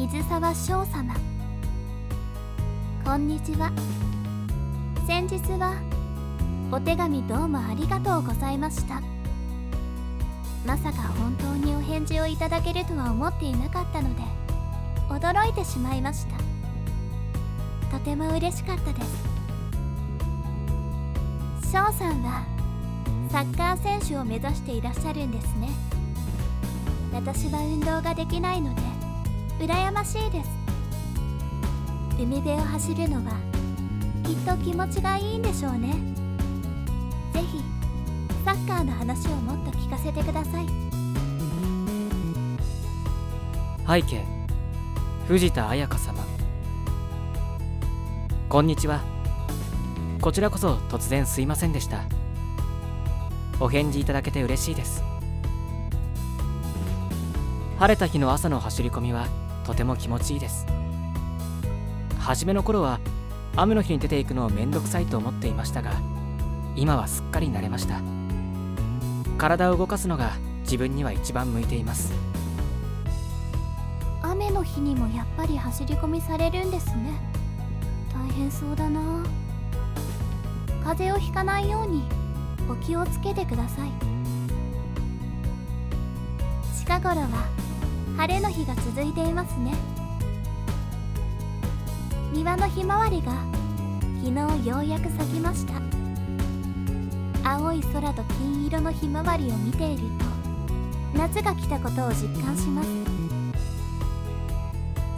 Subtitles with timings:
[0.00, 1.14] 水沢翔様。
[3.04, 3.70] こんにちは。
[5.06, 5.74] 先日は
[6.72, 9.02] お手紙どうもありがとうございました。
[10.64, 14.22] まさか本当にお返事をいただけるとは思っていなかったので
[15.10, 16.38] 驚いてしまいました。
[17.94, 19.06] とても嬉しかったです。
[21.70, 22.46] 翔さんは
[23.30, 25.68] サッカー選手を目指していらっしゃるんですね。
[27.12, 28.89] 私は運動ができないので
[29.60, 30.48] 羨ましいです。
[32.18, 33.32] 海辺を走るのは
[34.24, 35.92] きっと気持ちがいいんでしょうね。
[37.34, 37.62] ぜひ
[38.42, 40.66] サッカーの話をもっと聞かせてください。
[43.86, 44.24] 背景
[45.28, 46.24] 藤田彩香様。
[48.48, 49.02] こんにちは。
[50.22, 52.00] こちらこそ突然すいませんでした。
[53.60, 55.04] お返事いただけて嬉しいです。
[57.78, 59.26] 晴れた日の朝の走り込みは
[59.70, 60.66] とても気持ちいいです。
[62.18, 62.98] 初めの頃は
[63.54, 65.92] 雨の日に出ていくのをめんどくさいと思っていましたが
[66.74, 68.00] 今はすっかり慣れました。
[69.38, 72.12] 体を動かすのが自分には一番向いています。
[74.22, 77.12] 雨の日にもやっぱり走り込みされるんですね。
[78.12, 79.00] 大変そうだな。
[80.82, 82.02] 風邪をひかないように
[82.68, 83.90] お気をつけてください。
[86.76, 87.69] 近頃は
[88.20, 89.72] 晴れの日が続いていますね。
[92.34, 93.32] 庭のひまわりが
[94.22, 95.80] 昨日ようやく咲きました。
[97.50, 102.88] 青い空と金色のひまわりを見ていると夏が来たことを実感します。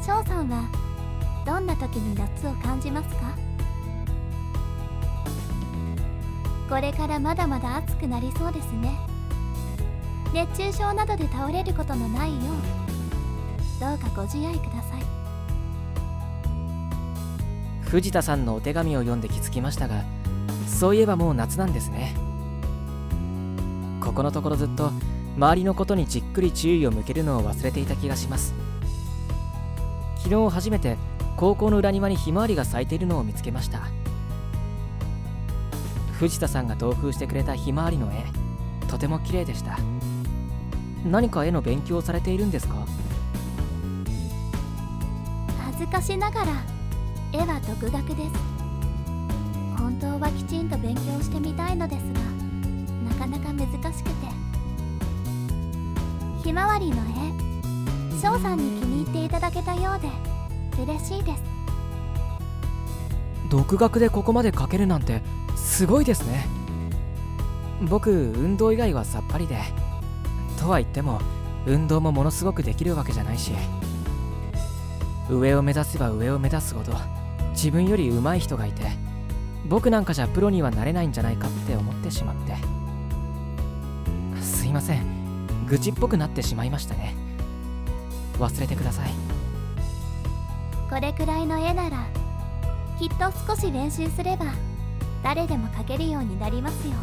[0.07, 0.69] 翔さんは
[1.45, 3.35] どんな時に夏を感じますか？
[6.69, 8.97] これからまだまだ暑くなりそうですね。
[10.33, 12.39] 熱中症などで倒れることのないよ
[12.79, 12.82] う
[13.83, 15.03] どうかご自愛ください。
[17.83, 20.05] 藤田さんのお手紙を読んで気づきましたが
[20.69, 22.15] そういえばもう夏なんですね。
[24.01, 24.93] ここのところずっと
[25.37, 28.55] 周りのことにじっくり注意を向けるのを忘れていた気がします。
[30.19, 30.97] 昨日初めて
[31.37, 33.81] 高校の裏庭にひまわりが咲いているのを見つけました。
[36.21, 38.27] 藤田さんが同封してくれたひまわりの絵
[38.87, 39.77] とても綺麗でした。
[41.05, 42.87] 何か絵の勉強をされているんですか？
[45.73, 46.53] 恥ずかしながら
[47.33, 48.31] 絵は独学です。
[49.79, 52.21] 本当はきちんと勉強してみたいのですが
[53.09, 54.27] なかなか難しくて。
[56.45, 60.09] ひまわりの絵翔さんに気に入っていただけたようで
[60.83, 61.43] 嬉しいです。
[63.49, 65.23] 独学でここまで描けるなんて
[65.57, 66.47] すごいですね。
[67.89, 69.59] 僕運動以外はさっぱりで。
[70.61, 71.21] とは言っても
[71.65, 73.53] 運動もものすごくできるわけじゃないし。
[75.39, 76.93] 上を目指せば上を目指すほど
[77.51, 78.83] 自分より上手い人がいて
[79.67, 82.57] 僕なんかじゃプロにはなれないんじゃないかって思ってしまって。
[84.43, 85.67] すいません。
[85.67, 87.15] 愚痴っぽくなってしまいましたね。
[88.39, 89.13] 忘れてください。
[90.91, 92.07] これくらいの絵なら
[92.99, 94.47] きっと少し練習すれば
[95.23, 96.95] 誰でも描けるようになりますよ。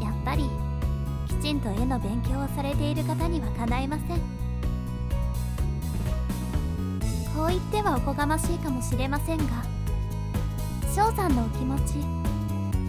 [0.00, 0.50] やっぱり
[1.28, 4.41] きちんと絵の勉強をされている方にはかないません。
[7.42, 9.64] こう言ってはおこがましいかもしれませんが
[10.94, 11.94] 翔さんのお気持ち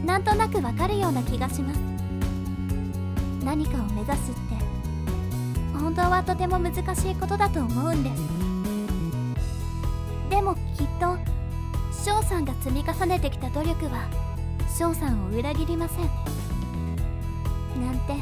[0.05, 1.79] なんとなくわかるような気がします。
[3.43, 4.41] 何かを目指すって
[5.73, 8.21] 本当はとても難しいことだと思うんです。
[10.29, 11.17] でもきっと
[11.91, 14.07] 翔さんが積み重ねてきた努力は
[14.77, 15.99] 翔さんを裏切りません。
[17.83, 18.17] なんて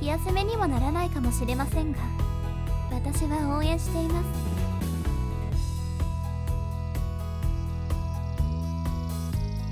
[0.00, 1.98] 気休めにもならないかもしれませんが
[2.90, 4.55] 私は応援しています。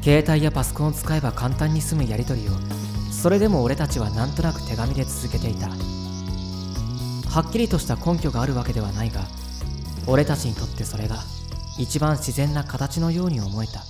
[0.05, 2.53] 携帯やパソコンを使えば簡単に済むやり取りを。
[3.11, 5.71] それでも俺たちはなんとなく手紙で続けていた。
[5.71, 9.23] はっきりとした根拠があるわけではないが
[10.07, 11.17] 俺たちにとってそれが
[11.79, 13.81] 一番自然な形のように思えた。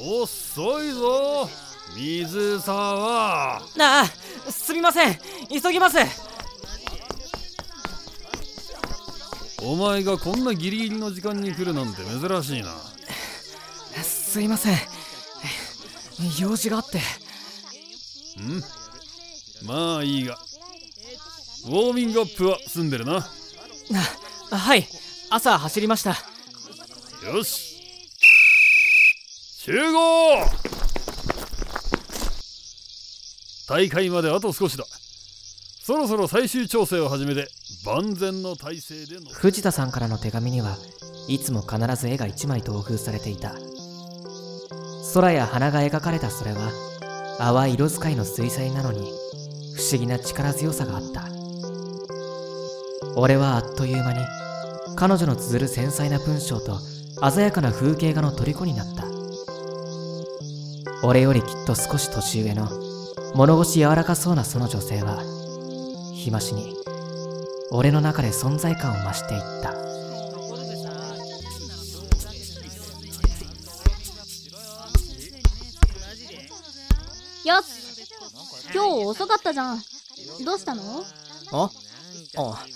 [0.00, 1.48] 遅いぞ
[1.96, 3.62] 水沢。
[3.76, 4.06] なあ
[4.50, 5.16] すみません。
[5.48, 6.25] 急ぎます
[9.66, 12.68] お前がこんなギリギリの時間に来るなんて珍しいな。
[14.00, 14.76] すいません。
[16.40, 16.98] 用事があって。
[16.98, 18.62] ん。
[19.66, 20.38] まあいいが。
[21.64, 23.26] ウォーミングアップは済んでるな。
[24.52, 24.86] あはい。
[25.30, 26.10] 朝走りました。
[27.26, 27.74] よし。
[29.58, 30.44] 集合!
[33.68, 34.84] 大会まであと少しだ。
[35.82, 37.48] そろそろ最終調整を始めて
[39.32, 40.76] 藤田さんからの手紙には
[41.28, 43.54] いつも必ず絵が1枚同封されていた。
[45.14, 46.72] 空や花が描かれたそれは
[47.38, 49.12] 淡い色使いの水彩なのに
[49.76, 51.28] 不思議な力強さがあった。
[53.14, 54.18] 俺はあっという間に
[54.96, 56.80] 彼女の綴る繊細な文章と
[57.30, 59.04] 鮮やかな風景画の虜になった。
[61.06, 62.68] 俺よりきっと少し年上の
[63.36, 65.22] 物腰柔らかそうなその女性は
[66.12, 66.74] 日増しに
[67.70, 69.72] 俺の中で存在感を増していった。
[77.44, 77.66] よし
[78.74, 79.82] 今日遅かったじゃん。
[80.44, 81.04] どうしたの？
[81.52, 81.70] あ
[82.38, 82.66] あ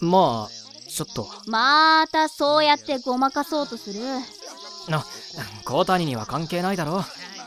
[0.00, 0.50] まあ
[0.88, 1.28] ちょっと。
[1.46, 4.00] またそうやってごまかそうとする。
[4.90, 5.04] あ
[5.64, 7.02] 小谷には関係ないだろ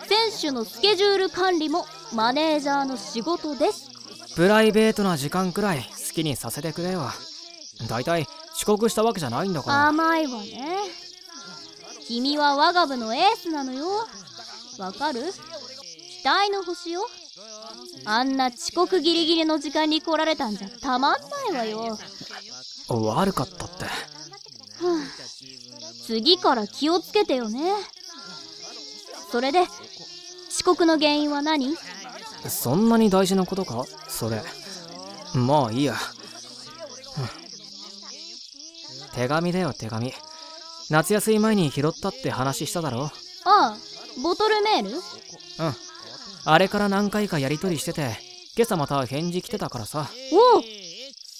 [0.07, 3.89] 選手のスケジュール管理もマネージャーの仕事です。
[4.35, 7.09] プライベートな時間くらい好きにさせてくれよ。
[7.87, 8.25] だいたい
[8.55, 9.87] 遅刻したわけじゃないんだから。
[9.87, 10.77] 甘いわね。
[12.07, 14.07] 君は我が部のエースなのよ。
[14.79, 15.21] わかる？
[15.23, 17.05] 期待の星よ。
[18.05, 21.19] あんな遅刻ギリギリの時間に来られたんじゃたまん
[21.53, 21.97] ないわよ。
[22.89, 23.85] 悪かったって。
[26.05, 27.73] 次から気をつけてよね。
[29.31, 29.61] それで
[30.49, 31.75] 遅刻の原因は何？
[32.47, 33.85] そんなに大事なことか？
[34.07, 34.41] それ
[35.35, 35.95] まあいいや
[39.13, 40.13] 手紙だよ手紙。
[40.89, 43.05] 夏休み前に拾ったって話しただろ？
[43.05, 43.09] あ
[43.45, 43.77] あ
[44.21, 44.89] ボトルメール？
[44.91, 45.01] うん。
[46.45, 48.17] あれから何回かやり取りしてて
[48.57, 50.09] 今朝また返事来てたからさ。
[50.31, 50.63] おう。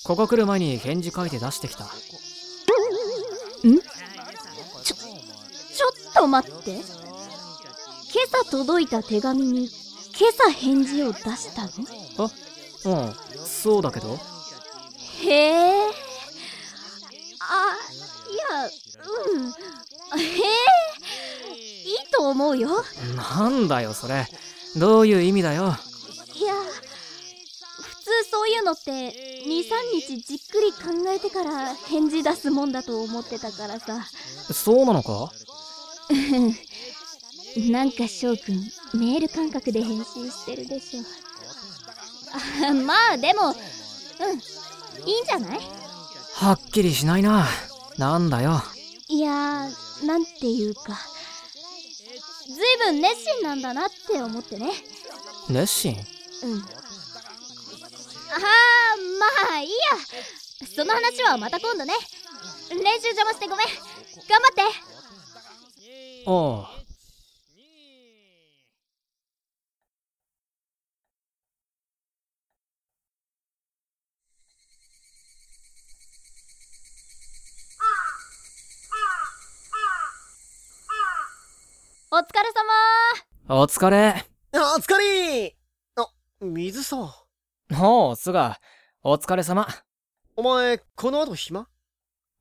[0.03, 1.85] ここ来る前に返事書いて出してきた。
[1.85, 6.71] ちょっと待って。
[6.71, 6.81] 今
[8.41, 9.67] 朝届いた手紙に
[10.17, 11.69] 今朝返事を出したの？
[12.85, 13.13] うん
[13.65, 14.19] そうだけど。
[15.23, 15.89] へえ。
[17.39, 17.77] あ
[18.31, 18.69] いや
[19.33, 19.49] うん。
[19.49, 21.55] へえ。
[21.55, 22.69] いいと思うよ。
[23.15, 24.27] なんだよそれ。
[24.75, 25.75] どういう意味だよ。
[26.35, 26.53] いや
[27.81, 29.63] 普通そういうのって23
[29.99, 34.05] 日じっくり考えてから返事出すもんだと思ってたからさ。
[34.53, 35.31] そうなのか？
[37.57, 38.59] なんか翔くん
[38.93, 41.01] メール感覚で返信してるでしょ。
[41.01, 41.24] あ
[42.85, 43.55] まあでもうん
[45.07, 45.59] いいんじゃない？
[46.35, 47.47] はっきりしないな。
[47.97, 48.61] なんだよ。
[49.07, 50.99] いやーなんていうか
[52.47, 54.71] ずいぶん熱心なんだなって思ってね。
[55.49, 55.95] 熱心？
[56.43, 56.59] うん。
[56.59, 56.63] あ
[58.33, 58.39] あ
[59.47, 59.75] まあいいや。
[60.75, 61.93] その話はまた今度ね。
[62.71, 63.67] 練習邪魔してごめん。
[63.67, 63.73] 頑
[64.41, 64.61] 張って。
[66.27, 66.75] ああ
[82.11, 84.25] お疲れ様お疲れ。
[84.53, 85.55] あ、疲れ。
[85.97, 86.07] あ、
[86.41, 86.97] 水さ。
[87.79, 88.59] おうすが。
[89.03, 89.67] お疲れ様。
[90.35, 91.67] お前、この後暇？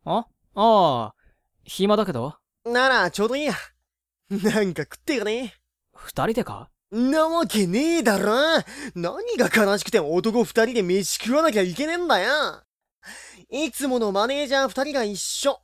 [0.06, 0.17] あ？
[0.17, 1.15] ああ。
[1.62, 2.37] 暇だけど？
[2.65, 3.53] なら、ちょうどいいや。
[4.31, 5.52] なんか食っていかね？
[5.93, 6.71] 二人でか？
[6.90, 8.62] なわけねえだろ。
[8.95, 12.62] 何が悲しくて男二人で飯食わなきゃいけねえんだよ。
[13.50, 15.61] いつものマネージャー二人が一緒。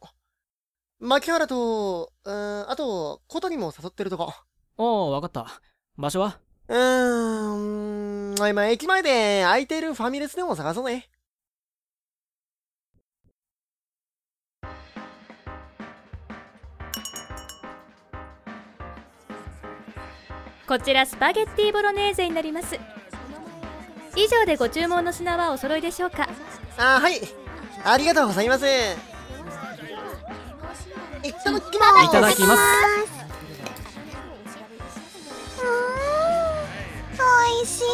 [0.99, 4.35] 牧原と、うーん、あと、小谷も誘ってるとこ。
[4.83, 5.61] おうわかった
[5.99, 6.39] 場所は？
[6.69, 11.11] うーん、今駅前で空いてるファミレスでも探そうね。
[20.67, 22.79] こちらスパゲッティボロネーゼになります
[24.17, 26.27] 以上でご注文の品はお揃いでしょうか？
[26.79, 27.21] あ、はい。
[27.85, 28.65] ありがとうございます。
[28.65, 28.69] い
[31.35, 32.07] ただきます。
[32.07, 33.20] いただきます
[37.63, 37.85] いしい。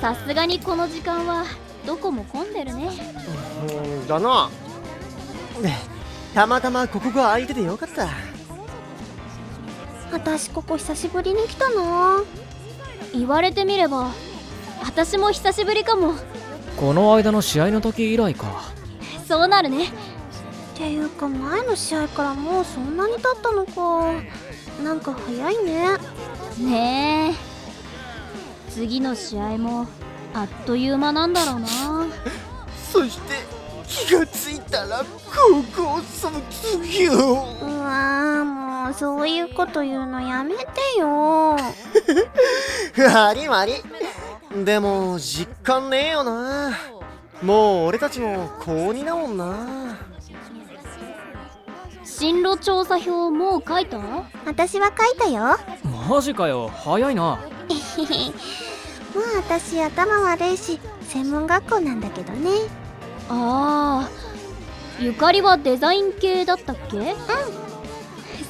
[0.00, 1.44] さすがにこの時間は
[1.86, 2.90] どこも混んでるね。
[3.68, 3.72] う
[4.04, 4.50] んだな。
[5.60, 5.78] ね
[6.34, 8.08] たまたまここが空いててよかった。
[10.12, 12.22] 私ここ久しぶりに来たな
[13.12, 14.12] 言われてみれば
[14.82, 16.14] 私も久しぶりかも。
[16.76, 18.62] この間の試合の時以来か。
[19.26, 19.86] そうなるね。
[19.86, 19.90] っ
[20.74, 24.12] ていうか前の試合からもうそんなに経ったのか。
[24.82, 25.88] なんか早いね
[26.60, 27.34] ねえ。
[28.70, 29.86] 次の試合も
[30.34, 31.68] あっという間なんだろうな。
[32.92, 33.34] そして
[33.86, 35.62] 気がついたら高
[35.96, 37.12] 校卒業。
[37.12, 40.64] うわーもうもうそういうこと言うのやめて
[40.98, 41.56] よ。
[42.96, 46.70] 悪い悪いでも実感ねえよな。
[47.42, 49.54] もう俺たちも高2だもんな。
[52.04, 53.98] 進路調査票もう書いた？
[54.46, 55.56] 私は書いたよ
[56.08, 56.68] マジかよ。
[56.68, 57.22] 早いな。
[59.14, 62.50] まあ私頭悪いし専門学校なんだけどね。
[63.28, 64.08] ああ
[64.98, 66.96] ゆかりはデザイン系だったっけ？
[66.98, 67.16] うん。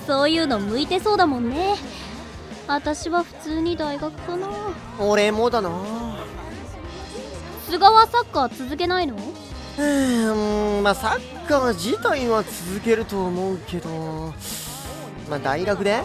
[0.07, 1.77] そういうの向いてそうだもんね。
[2.67, 4.49] 私は普通に大学かな。
[4.99, 5.71] 俺もだな。
[7.69, 9.15] 菅はサッカー続けないの？
[9.17, 13.89] うーんまあサッカー自体は続けると思うけど
[15.31, 16.03] まあ大学で？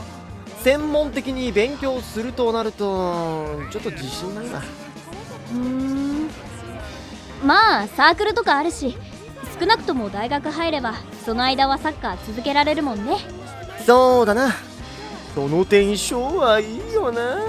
[0.63, 4.59] 専門的に勉強するとなるとちょっと自信ないな。
[4.59, 6.29] うーん。
[7.43, 8.97] まあサークルとかあるし
[9.59, 10.93] 少なくとも大学入れば
[11.25, 13.17] その間はサッカー続けられるもんね。
[13.85, 14.53] そうだな。
[15.35, 17.39] その点性はいいよな。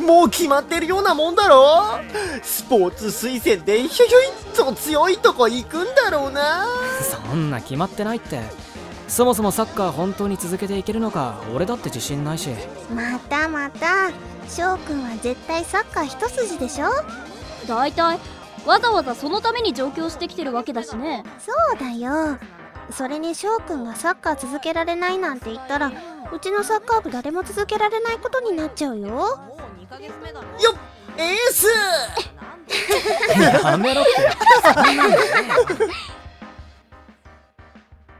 [0.00, 2.00] もう決まってるようなもんだろ。
[2.42, 6.66] スポーツ推薦でひょひょいっと強いとこ行くんだろうな。
[7.28, 8.40] そんな決まってないって
[9.12, 12.48] そもそもサッカー本当に続けていけるのか俺だって自信ないし。
[12.94, 14.10] またまた
[14.48, 16.86] 翔くんは絶対サッカー一筋でしょ？
[17.68, 18.18] だいたい
[18.64, 21.24] わざわざそのために上京してきてるわけだしね。
[21.38, 22.38] そうだよ。
[22.90, 25.92] それに翔くんがサッカー続けられないなんて言ったら
[26.32, 29.06] うちのサッカー部誰も続けられないことになっちゃうよ。
[29.08, 29.88] よっ
[31.18, 31.66] エース！
[33.66, 34.10] やめろって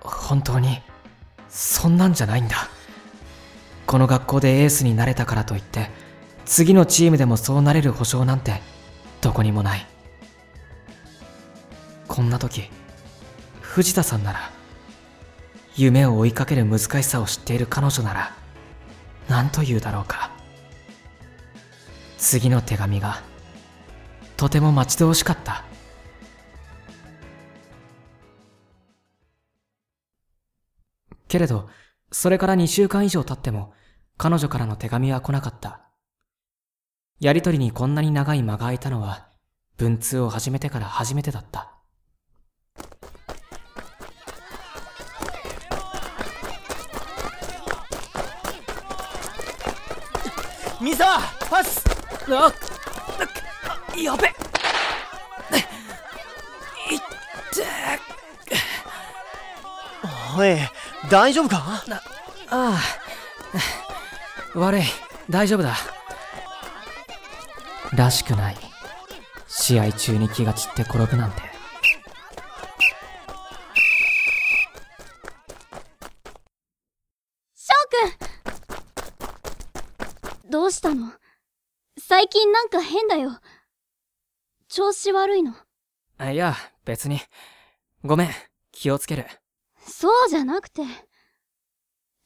[0.05, 0.81] 本当に
[1.49, 2.57] そんなんじゃないんだ。
[3.87, 5.91] この学校でエースになれたからといって
[6.45, 8.63] 次のチームでもそうなれる保証なんて
[9.21, 9.87] どこにもない。
[12.09, 12.71] こんな時
[13.61, 14.51] 藤田さんなら
[15.77, 18.35] 夢を追いかける難しさを知っている彼女なら
[19.29, 20.31] 何と言うだろうか。
[22.19, 23.23] 次の手紙が
[24.37, 25.65] とても待ち遠しかった。
[31.33, 31.71] けれど
[32.11, 33.73] それから2週間以上経っても
[34.19, 35.81] 彼女からの手紙は来なかった。
[37.21, 39.29] やりとりにこんなに長い間が空いたのは
[39.79, 41.79] 文通を始めてから初めてだった。
[50.83, 51.83] ミサパス。
[52.29, 52.53] あ
[53.99, 54.27] やべ。
[54.27, 54.33] いっ
[57.55, 57.65] て
[60.37, 60.82] おい。
[61.11, 61.85] 大丈夫か？
[62.49, 62.81] あ
[64.55, 64.59] あ。
[64.59, 64.83] 悪い。
[65.29, 65.77] 大丈夫だ。
[67.95, 68.57] らしくない。
[69.47, 71.43] 試合中に気が散って転ぶなんて。
[77.55, 77.75] 翔
[80.45, 80.51] くん。
[80.51, 81.13] どうしたの？
[81.99, 83.39] 最近なんか変だよ。
[84.69, 85.55] 調子悪いの。
[86.17, 86.55] あいや
[86.87, 87.21] 別に。
[88.03, 88.31] ごめん。
[88.71, 89.27] 気をつける
[89.87, 90.83] そうじゃなくて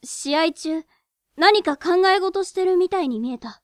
[0.03, 0.83] 試合中
[1.37, 3.61] 何か考え事してるみたいに見えた。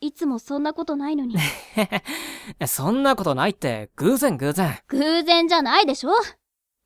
[0.00, 1.36] いつもそんなことないのに。
[2.66, 4.78] そんなことないって偶然偶然。
[4.88, 6.10] 偶然じゃないでしょ。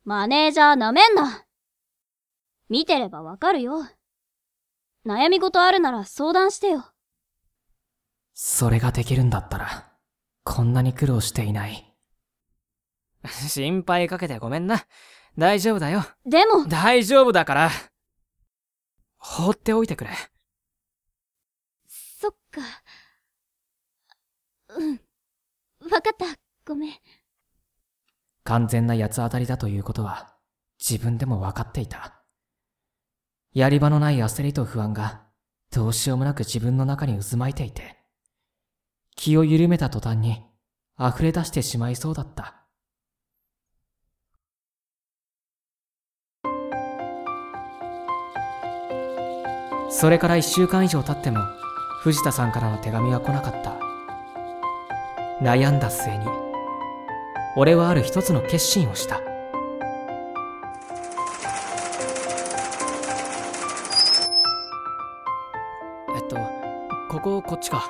[0.03, 1.45] マネージャーなめんな。
[2.69, 3.85] 見てればわかるよ。
[5.05, 6.85] 悩み事あるなら相談してよ。
[8.33, 9.91] それができるんだったら
[10.43, 11.95] こんなに苦労していない。
[13.27, 14.85] 心配かけてごめんな
[15.37, 16.03] 大丈夫だよ。
[16.25, 16.67] でも。
[16.67, 17.71] 大丈夫だから。
[19.17, 20.11] 放っておいてくれ。
[21.87, 22.61] そっか。
[24.69, 24.91] うん。
[25.91, 26.25] わかった。
[26.65, 26.93] ごめん。
[28.43, 30.35] 完全な八つ当たりだということは
[30.79, 32.21] 自分でも分かっていた。
[33.53, 35.23] やり場のない焦りと不安が
[35.71, 37.97] どうしようもなく自分の中に渦巻いていて
[39.15, 40.41] 気を緩めた途端に
[40.97, 42.60] 溢れ出してしまいそうだった
[49.91, 51.39] それから一週間以上経っても
[52.01, 53.77] 藤田さんからの手紙は来なかった。
[55.43, 56.25] 悩んだ末に
[57.55, 59.19] 俺はある一つの決心をした。
[66.15, 66.37] えっと
[67.09, 67.83] こここっちか。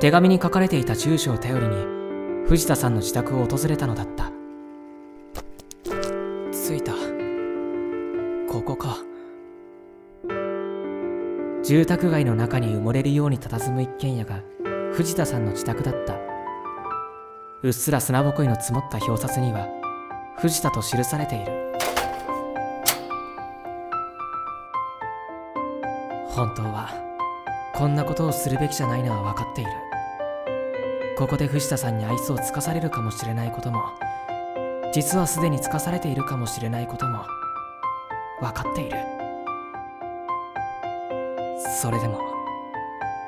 [0.00, 4.33] 手紙に書かれていた住所を頼りに藤田さんの自宅を訪れたのだった。
[8.64, 8.96] こか。
[11.62, 14.40] 住宅街の中に埋もれるように佇む一軒家が
[14.92, 16.16] 藤田さんの自宅だった。
[17.62, 19.68] うっすら砂ぼこりの積もった表札には
[20.38, 21.52] 藤田と記されている。
[26.26, 26.90] 本当は
[27.74, 29.70] こんなことをするべきじゃないのは分かっている。
[31.16, 33.84] ここで藤田さんに愛想をつかされるかもしれないことも
[34.92, 37.24] 実はすでにつかされているかもしれないことも
[38.40, 38.96] 分かっている。
[41.80, 42.20] それでも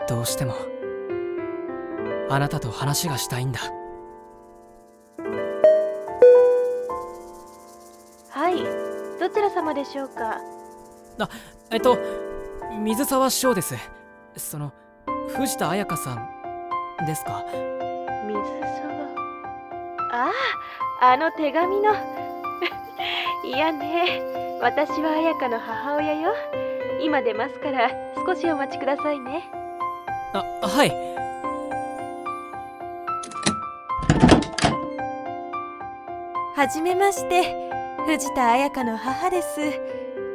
[0.09, 0.55] どうしても
[2.29, 3.61] あなたと話がしたいんだ。
[8.31, 8.57] はい。
[9.19, 10.41] どちら様でしょうか？
[11.71, 11.99] えっと
[12.83, 13.75] 水沢翔です。
[14.37, 14.73] その
[15.29, 16.15] 藤田彩香さ
[17.03, 17.45] んですか？
[18.27, 20.27] 水沢？
[20.29, 20.31] あ
[21.01, 21.95] ああの手紙の。
[23.45, 26.33] いやね私は彩香の母親よ。
[27.03, 27.91] 今出ますから
[28.27, 29.51] 少しお待ちくださいね。
[30.33, 30.91] あはい。
[36.55, 37.67] はじめまして。
[38.07, 39.61] 藤田彩香の母です。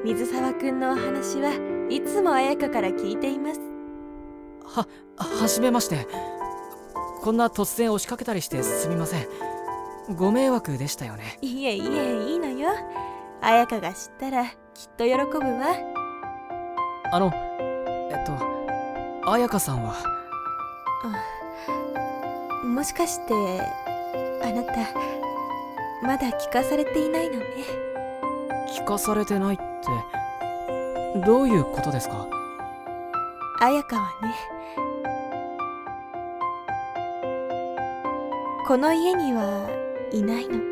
[0.04, 1.54] 水沢くんのお話は
[1.90, 3.60] いつも彩香から聞いています。
[4.64, 4.88] は
[5.18, 6.08] はじめまして。
[7.24, 9.28] こんな突然押しかけたりしてすみません。
[10.16, 11.40] ご迷惑でしたよね。
[11.42, 12.70] いえいえいいのよ
[13.42, 14.54] 彩香が知ったらきっ
[14.98, 15.76] と喜ぶわ。
[17.12, 18.38] あのえっと
[19.30, 19.96] 彩香さんは？
[21.04, 23.34] あもしかして
[24.44, 24.74] あなた
[26.04, 27.46] まだ聞かされていないのね？
[28.70, 29.66] 聞かされてないって
[31.26, 32.28] どういうことですか？
[33.60, 34.36] 彩香はね
[38.68, 39.68] この家には
[40.14, 40.71] いないの